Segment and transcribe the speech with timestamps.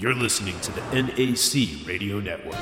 [0.00, 2.54] You're listening to the NAC Radio Network.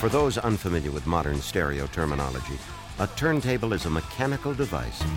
[0.00, 2.56] For those unfamiliar with modern stereo terminology,
[2.98, 5.12] a turntable is a mechanical device Baby,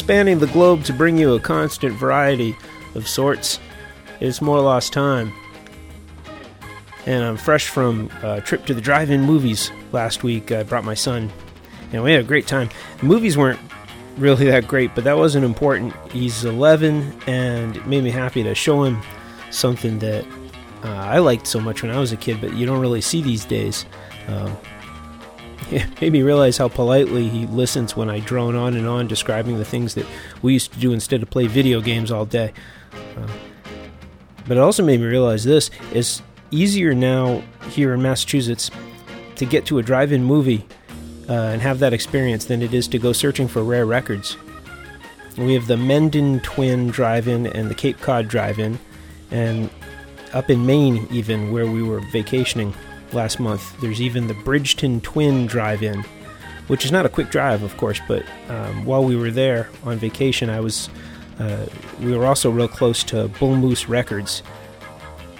[0.00, 2.56] spanning the globe to bring you a constant variety
[2.94, 3.60] of sorts.
[4.18, 5.30] It's more lost time.
[7.04, 10.52] And I'm fresh from a trip to the drive-in movies last week.
[10.52, 11.30] I brought my son,
[11.92, 12.70] and we had a great time.
[13.00, 13.60] The movies weren't
[14.16, 15.94] really that great, but that wasn't important.
[16.12, 19.02] He's 11, and it made me happy to show him
[19.50, 20.24] something that
[20.82, 23.20] uh, I liked so much when I was a kid, but you don't really see
[23.20, 23.84] these days.
[24.28, 24.56] Um,
[25.70, 29.58] it made me realize how politely he listens when I drone on and on describing
[29.58, 30.06] the things that
[30.42, 32.52] we used to do instead of play video games all day.
[32.92, 33.28] Uh,
[34.46, 38.70] but it also made me realize this it's easier now here in Massachusetts
[39.36, 40.66] to get to a drive in movie
[41.28, 44.36] uh, and have that experience than it is to go searching for rare records.
[45.38, 48.78] We have the Mendon Twin Drive In and the Cape Cod Drive In,
[49.30, 49.70] and
[50.32, 52.74] up in Maine, even where we were vacationing
[53.14, 56.04] last month, there's even the Bridgton Twin Drive In,
[56.66, 59.98] which is not a quick drive, of course, but um, while we were there on
[59.98, 60.88] vacation, I was.
[61.38, 61.66] Uh,
[62.00, 64.40] we were also real close to Bull Moose Records,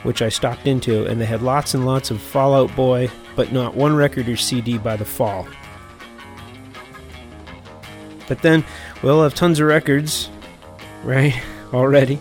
[0.03, 3.53] which I stopped into, and they had lots and lots of Fall Out Boy, but
[3.53, 5.47] not one record or CD by the fall.
[8.29, 8.65] But then
[9.03, 10.31] we'll have tons of records,
[11.05, 11.35] right?
[11.75, 12.19] Already.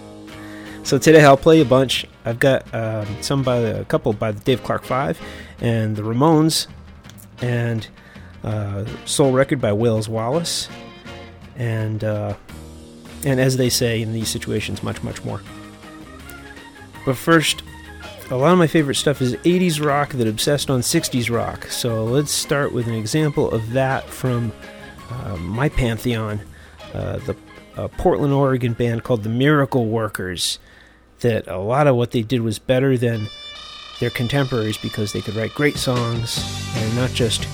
[0.84, 2.06] So today I'll play a bunch.
[2.25, 5.22] I've got um, some by the, a couple by the Dave Clark Five,
[5.62, 6.67] and the Ramones,
[7.41, 7.88] and
[8.44, 10.68] uh, Soul Record by Wales Wallace,
[11.56, 12.35] and uh,
[13.23, 15.41] and as they say in these situations, much much more.
[17.06, 17.62] But first,
[18.31, 21.66] a lot of my favorite stuff is 80s rock that obsessed on 60s rock.
[21.68, 24.51] So let's start with an example of that from
[25.09, 26.41] uh, my pantheon,
[26.94, 27.35] uh, the
[27.75, 30.59] uh, Portland, Oregon band called the Miracle Workers.
[31.22, 33.28] That a lot of what they did was better than
[34.00, 36.44] their contemporaries because they could write great songs
[36.75, 37.47] and not just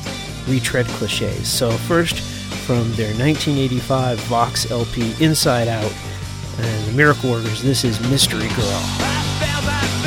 [0.48, 1.48] retread cliches.
[1.48, 2.20] So, first,
[2.66, 5.92] from their 1985 Voxx LP Inside Out,
[6.58, 10.05] and the Miracle Workers, this is Mystery Girl.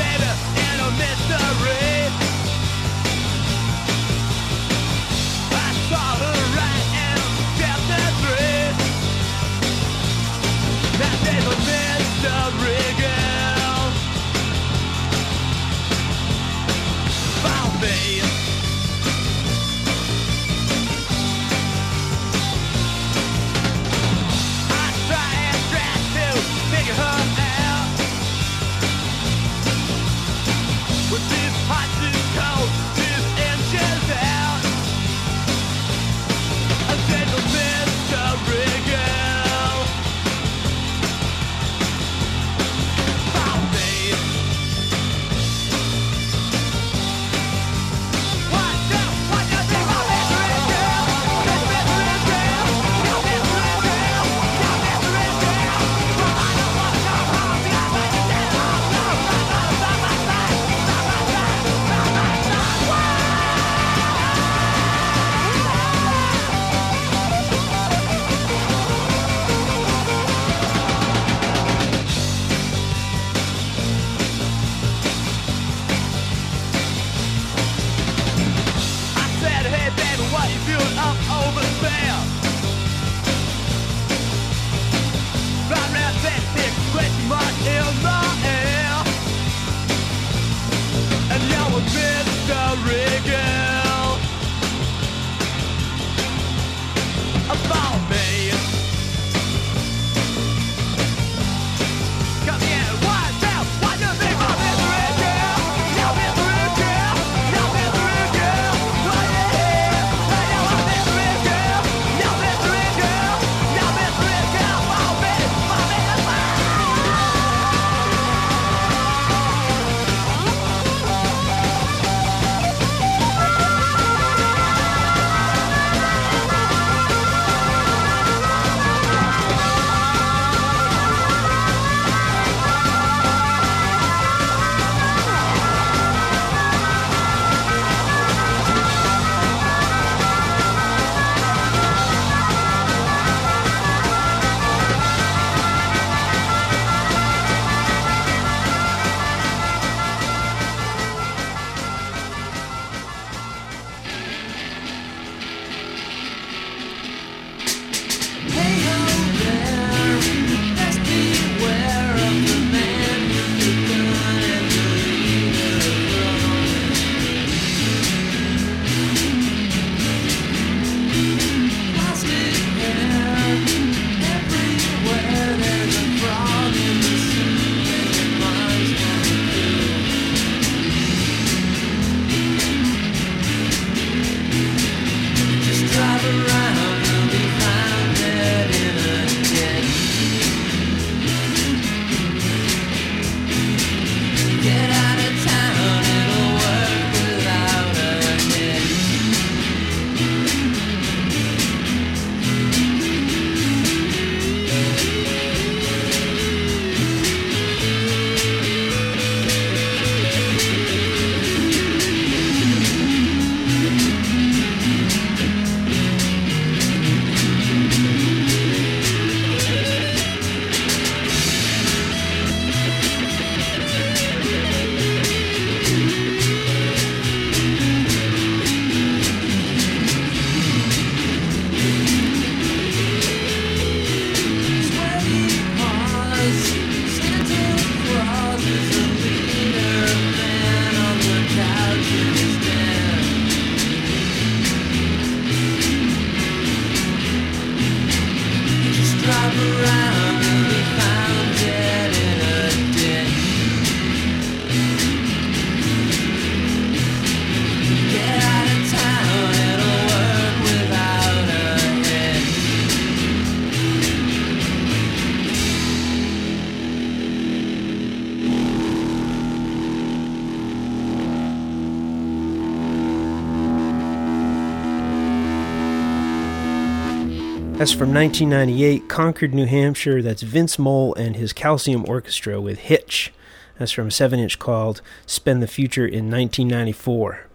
[277.92, 280.20] From 1998, Concord, New Hampshire.
[280.20, 283.32] That's Vince Mole and his Calcium Orchestra with Hitch.
[283.78, 287.46] That's from a 7 inch called Spend the Future in 1994.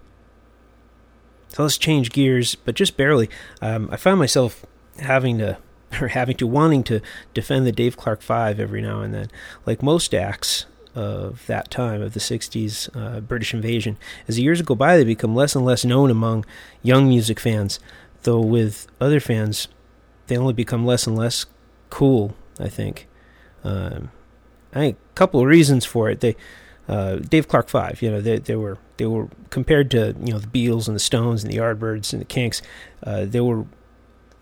[1.49, 3.29] So let's change gears, but just barely.
[3.61, 4.65] Um, I found myself
[4.99, 5.57] having to,
[6.01, 6.99] or having to, wanting to
[7.33, 9.29] defend the Dave Clark 5 every now and then.
[9.65, 10.65] Like most acts
[10.95, 13.97] of that time, of the 60s uh, British invasion,
[14.27, 16.43] as the years go by, they become less and less known among
[16.81, 17.79] young music fans,
[18.23, 19.67] though with other fans,
[20.27, 21.45] they only become less and less
[21.89, 22.35] cool.
[22.59, 23.07] I think.
[23.63, 24.11] Um,
[24.73, 26.19] I think a couple of reasons for it.
[26.19, 26.35] They,
[26.87, 30.39] uh, Dave Clark Five, you know, they they were they were compared to you know
[30.39, 32.61] the Beatles and the Stones and the Yardbirds and the Kinks.
[33.03, 33.65] Uh, they were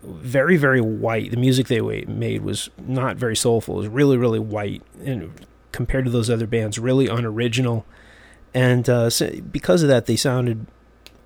[0.02, 1.30] very very white.
[1.30, 3.76] The music they made was not very soulful.
[3.76, 5.32] It was really really white, and
[5.70, 7.86] compared to those other bands, really unoriginal.
[8.54, 10.66] And uh, so because of that, they sounded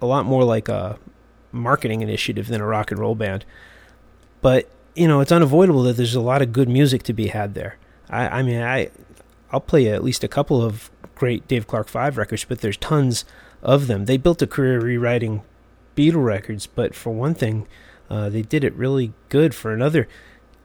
[0.00, 0.98] a lot more like a
[1.50, 3.44] marketing initiative than a rock and roll band.
[4.46, 7.54] But you know, it's unavoidable that there's a lot of good music to be had
[7.54, 7.78] there.
[8.08, 8.90] I, I mean, I
[9.50, 13.24] I'll play at least a couple of great Dave Clark Five records, but there's tons
[13.60, 14.04] of them.
[14.04, 15.42] They built a career rewriting
[15.96, 17.66] Beatle records, but for one thing,
[18.08, 19.52] uh, they did it really good.
[19.52, 20.06] For another,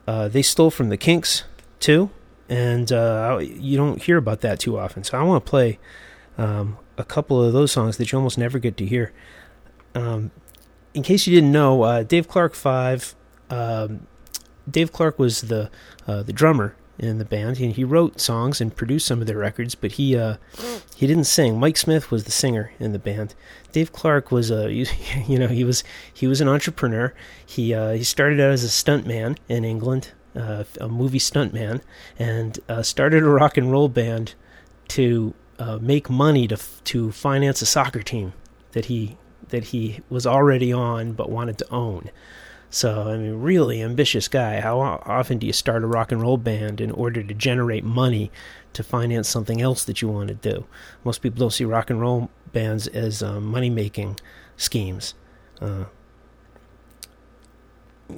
[0.05, 1.45] uh, they stole from the Kinks
[1.79, 2.11] too,
[2.47, 5.03] and uh, you don't hear about that too often.
[5.03, 5.79] So I want to play
[6.37, 9.11] um, a couple of those songs that you almost never get to hear.
[9.95, 10.29] Um,
[10.93, 13.15] in case you didn't know, uh, Dave Clark Five
[13.51, 14.07] um,
[14.69, 15.69] Dave Clark was the
[16.07, 19.37] uh, the drummer in the band, and he wrote songs and produced some of their
[19.37, 20.37] records, but he uh,
[20.95, 21.59] he didn't sing.
[21.59, 23.33] Mike Smith was the singer in the band.
[23.71, 24.71] Dave Clark was a
[25.27, 27.13] you know he was he was an entrepreneur.
[27.45, 31.81] He uh, he started out as a stuntman in England, uh, a movie stuntman,
[32.17, 34.35] and uh, started a rock and roll band
[34.89, 38.33] to uh, make money to to finance a soccer team
[38.73, 39.17] that he
[39.49, 42.09] that he was already on but wanted to own.
[42.73, 44.61] So, I mean, really ambitious guy.
[44.61, 48.31] How often do you start a rock and roll band in order to generate money
[48.71, 50.65] to finance something else that you want to do?
[51.03, 54.21] Most people don't see rock and roll bands as um, money making
[54.55, 55.15] schemes.
[55.59, 55.85] Uh,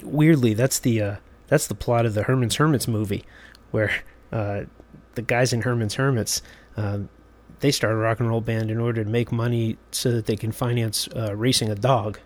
[0.03, 1.15] weirdly, that's the uh,
[1.47, 3.25] that's the plot of the Herman's Hermits movie,
[3.71, 4.65] where uh,
[5.15, 6.43] the guys in Herman's Hermits
[6.77, 7.09] um,
[7.61, 10.35] they start a rock and roll band in order to make money so that they
[10.35, 12.19] can finance uh, racing a dog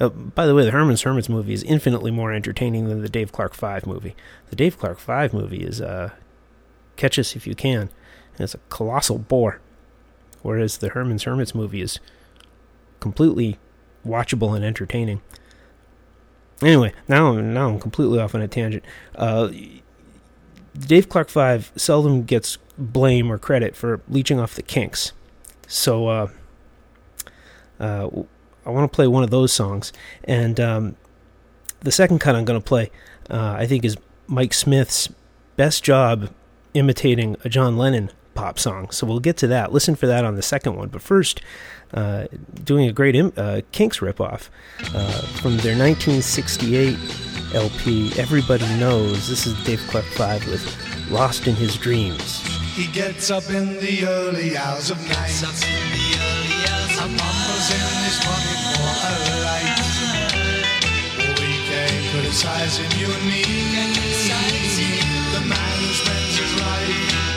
[0.00, 3.32] uh, by the way, the Herman's Hermits movie is infinitely more entertaining than the Dave
[3.32, 4.14] Clark Five movie.
[4.50, 6.10] The Dave Clark Five movie is uh,
[6.96, 9.60] catch us if you can, and it's a colossal bore,
[10.42, 12.00] whereas the Herman's Hermits movie is
[13.00, 13.58] completely
[14.06, 15.20] watchable and entertaining.
[16.62, 18.84] Anyway, now I'm now I'm completely off on a tangent.
[19.14, 19.50] Uh,
[20.76, 25.12] Dave Clark Five seldom gets blame or credit for leeching off the Kinks,
[25.66, 26.28] so uh,
[27.78, 28.08] uh,
[28.68, 29.94] I want to play one of those songs.
[30.24, 30.96] And um,
[31.80, 32.90] the second cut I'm going to play,
[33.30, 33.96] uh, I think, is
[34.26, 35.08] Mike Smith's
[35.56, 36.30] best job
[36.74, 38.90] imitating a John Lennon pop song.
[38.90, 39.72] So we'll get to that.
[39.72, 40.88] Listen for that on the second one.
[40.88, 41.40] But first,
[41.94, 42.26] uh,
[42.62, 44.50] doing a great Im- uh, Kinks ripoff
[44.94, 46.98] uh, from their 1968
[47.54, 49.30] LP, Everybody Knows.
[49.30, 52.42] This is Dave Clark 5 with Lost in His Dreams.
[52.74, 56.27] He gets up in the early hours of night.
[57.16, 59.78] Mama's in his pocket for a light.
[61.40, 63.42] We can't criticize him, you and me.
[65.32, 67.28] The man who spends his life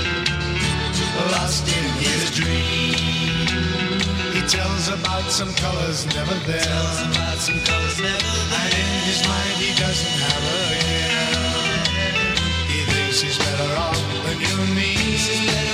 [1.32, 2.96] lost in his dream.
[4.34, 6.62] He tells about some colors never there.
[8.60, 11.42] And in his mind he doesn't have a care.
[12.68, 15.71] He thinks he's better off than you and me.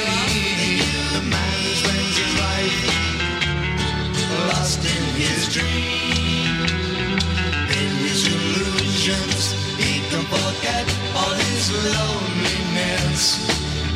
[11.98, 13.46] Loneliness.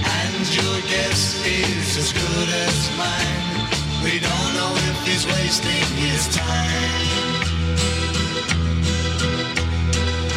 [0.02, 3.70] And your guess is as good as mine.
[4.04, 7.42] We don't know if he's wasting his time.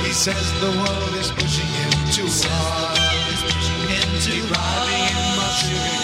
[0.05, 3.05] He says the world is pushing him too hard.
[4.25, 6.04] Depriving him of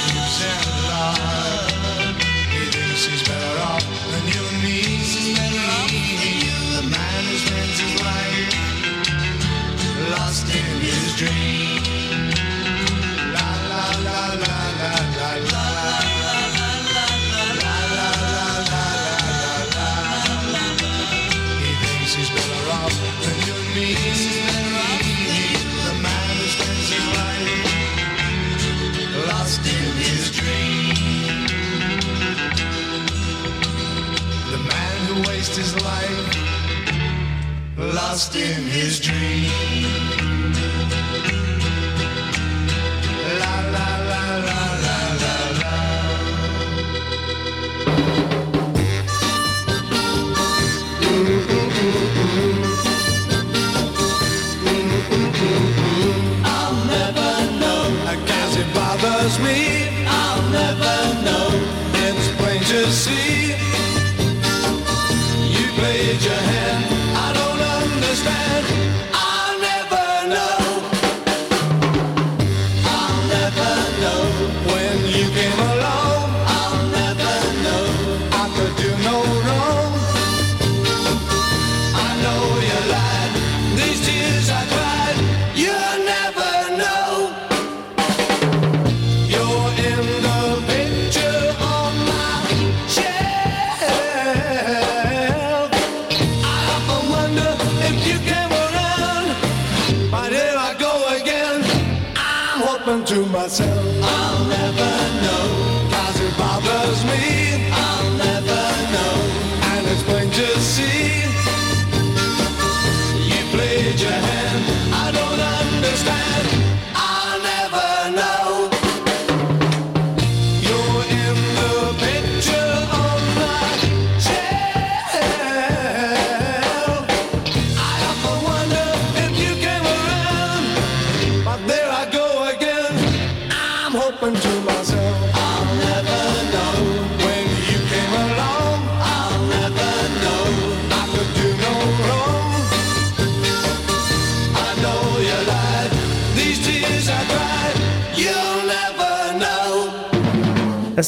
[35.40, 36.36] Wastes his life
[37.78, 41.39] lost in his dream.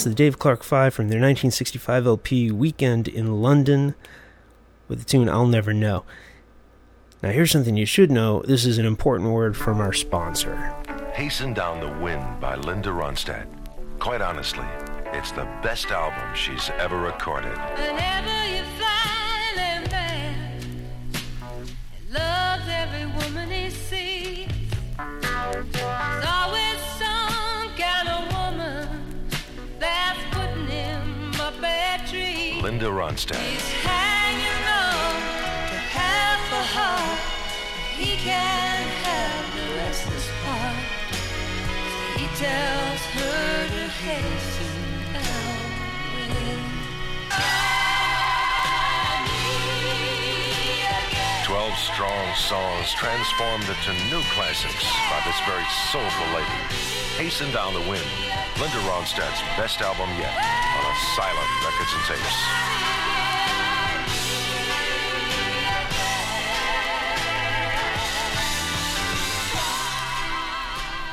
[0.03, 3.95] That's the Dave Clark 5 from their 1965 LP Weekend in London
[4.89, 6.03] with the tune I'll Never Know.
[7.23, 10.57] Now, here's something you should know this is an important word from our sponsor.
[11.15, 13.47] Hasten Down the Wind by Linda Ronstadt.
[14.01, 14.67] Quite honestly,
[15.13, 17.57] it's the best album she's ever recorded.
[32.73, 32.83] Need
[38.21, 38.73] again.
[51.45, 56.47] 12 strong songs transformed into new classics by this very soulful lady.
[57.19, 58.07] Hasten Down the Wind,
[58.59, 60.62] Linda Ronstadt's best album yet
[60.93, 62.63] Asylum Records and Tapes.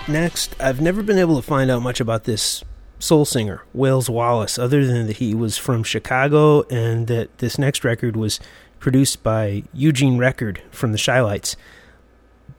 [0.10, 2.64] Next, I've never been able to find out much about this
[2.98, 7.84] soul singer, Wales Wallace, other than that he was from Chicago and that this next
[7.86, 8.40] record was
[8.80, 11.56] produced by Eugene Record from the Chi-Lites.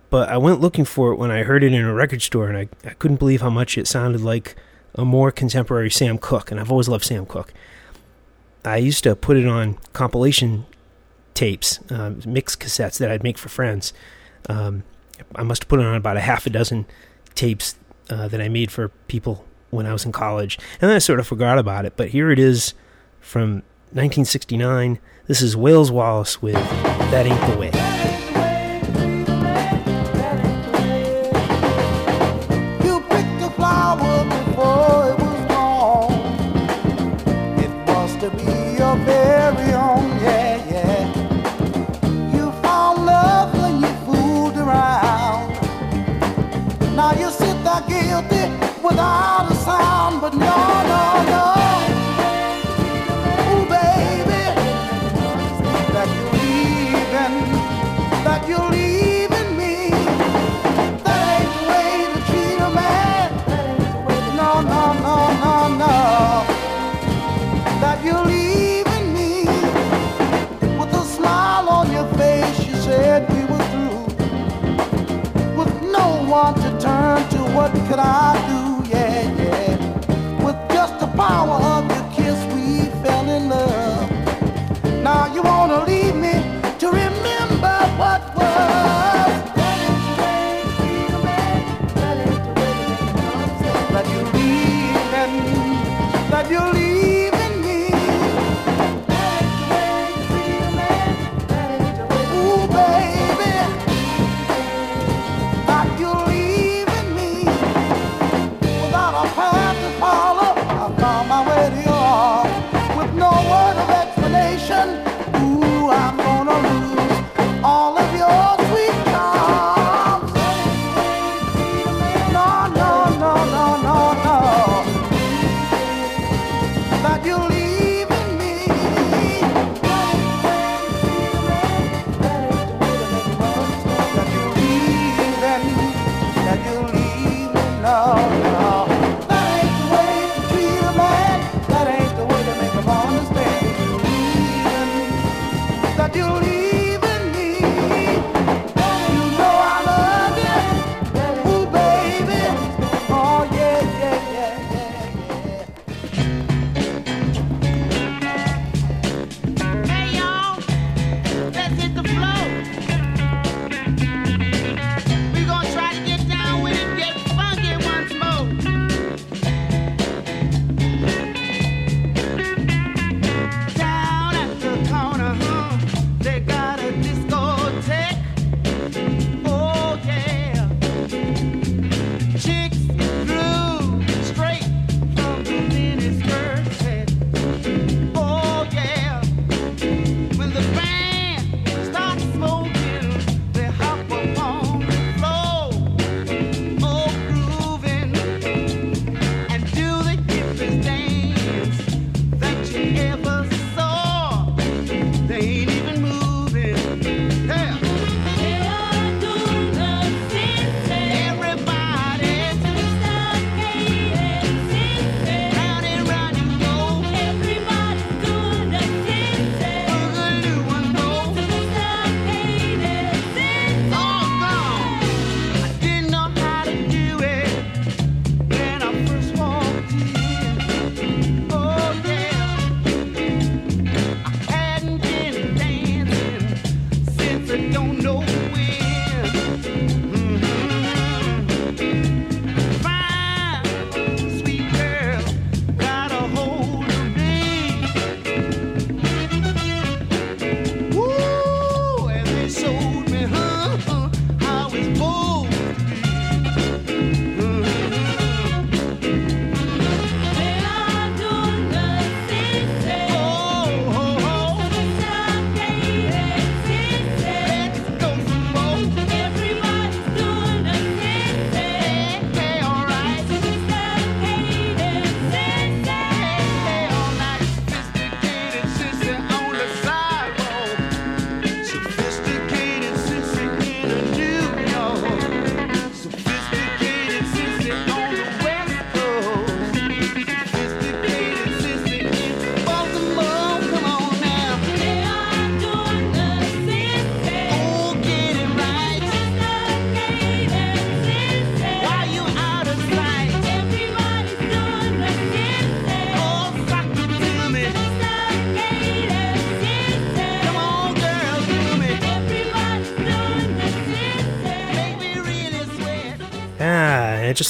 [0.08, 2.56] But I went looking for it when I heard it in a record store, and
[2.56, 4.56] I, I couldn't believe how much it sounded like
[4.94, 7.52] a more contemporary Sam Cooke, and I've always loved Sam Cooke.
[8.64, 10.66] I used to put it on compilation
[11.34, 13.92] tapes, um, mix cassettes that I'd make for friends.
[14.48, 14.82] Um,
[15.34, 16.86] I must have put it on about a half a dozen
[17.34, 17.76] tapes
[18.10, 21.20] uh, that I made for people when I was in college, and then I sort
[21.20, 21.94] of forgot about it.
[21.96, 22.74] But here it is
[23.20, 24.98] from 1969.
[25.26, 27.89] This is Wales Wallace with "That Ain't the Way."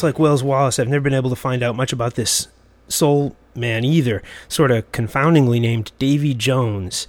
[0.01, 2.49] Just like Wales Wallace, I've never been able to find out much about this
[2.89, 4.23] soul man either.
[4.49, 7.07] Sort of confoundingly named Davy Jones,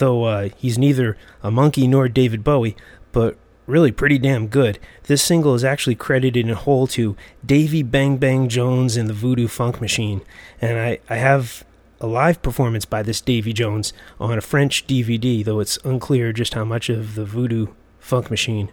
[0.00, 2.74] though uh, he's neither a Monkee nor David Bowie,
[3.12, 4.80] but really pretty damn good.
[5.04, 9.46] This single is actually credited in whole to Davy Bang Bang Jones and the Voodoo
[9.46, 10.20] Funk Machine,
[10.60, 11.64] and I, I have
[12.00, 16.54] a live performance by this Davy Jones on a French DVD, though it's unclear just
[16.54, 17.68] how much of the Voodoo
[18.00, 18.72] Funk Machine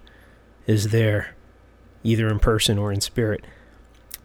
[0.65, 1.35] is there,
[2.03, 3.43] either in person or in spirit.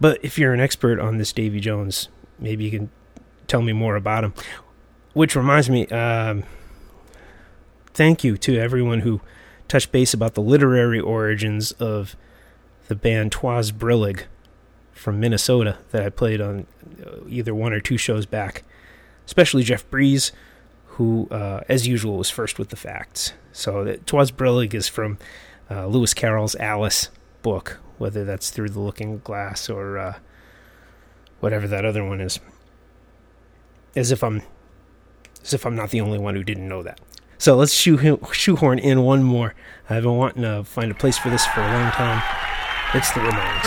[0.01, 2.91] But if you're an expert on this Davy Jones, maybe you can
[3.47, 4.35] tell me more about him.
[5.13, 6.45] Which reminds me, um,
[7.95, 9.21] thank you to everyone who
[9.67, 12.15] touched base about the literary origins of
[12.87, 14.25] the band Twas Brillig
[14.93, 16.67] from Minnesota that I played on
[17.05, 18.63] uh, either one or two shows back.
[19.27, 20.33] Especially Jeff Breeze,
[20.87, 23.33] who, uh, as usual, was first with the facts.
[23.53, 25.19] So, that Twas Brillig is from
[25.71, 27.11] uh, Lewis Carroll's Alice
[27.43, 30.19] book, whether that's through the Looking Glass or uh,
[31.41, 32.41] whatever that other one is.
[33.97, 34.43] As if I'm,
[35.43, 37.01] as if I'm not the only one who didn't know that.
[37.39, 39.55] So let's shoe, shoehorn in one more.
[39.89, 42.23] I've been wanting to find a place for this for a long time.
[42.95, 43.63] It's the Ramones.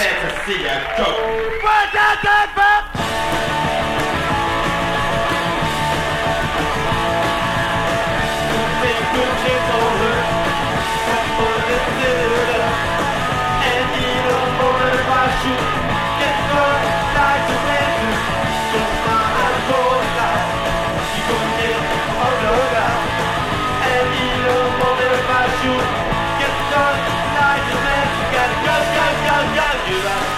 [29.91, 30.30] Viva.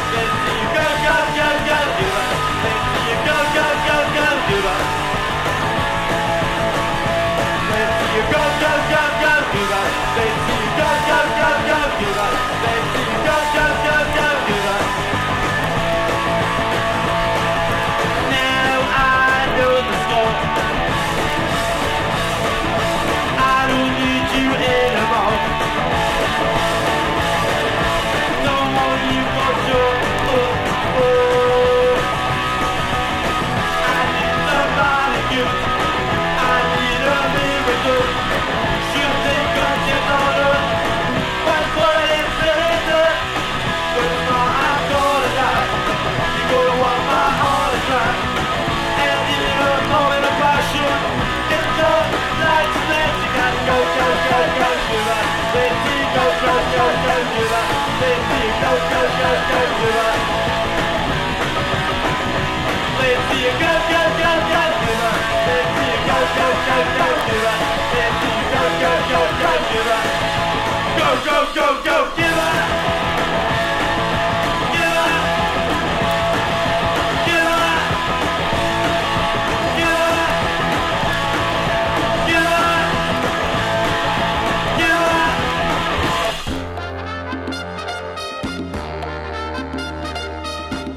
[70.97, 72.22] go, go, go, go,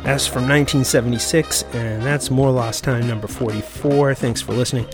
[0.07, 4.15] That's from 1976, and that's More Lost Time number 44.
[4.15, 4.87] Thanks for listening.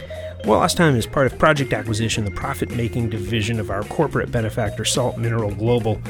[0.46, 4.32] More Lost Time is part of Project Acquisition, the profit making division of our corporate
[4.32, 6.00] benefactor, Salt Mineral Global.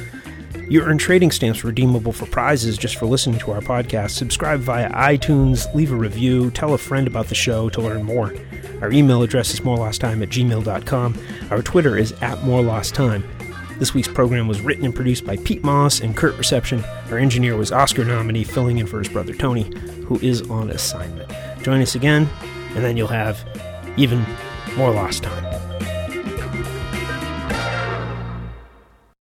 [0.68, 4.10] You earn trading stamps redeemable for prizes just for listening to our podcast.
[4.10, 8.32] Subscribe via iTunes, leave a review, tell a friend about the show to learn more.
[8.82, 11.18] Our email address is morelosttime at gmail.com.
[11.50, 13.24] Our Twitter is at morelosttime.
[13.82, 16.84] This week's program was written and produced by Pete Moss and Kurt Reception.
[17.10, 19.64] Our engineer was Oscar nominee, filling in for his brother Tony,
[20.06, 21.28] who is on assignment.
[21.64, 22.28] Join us again,
[22.76, 23.44] and then you'll have
[23.96, 24.24] even
[24.76, 25.51] more lost time.